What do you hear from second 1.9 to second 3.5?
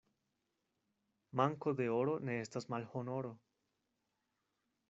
oro ne estas malhonoro.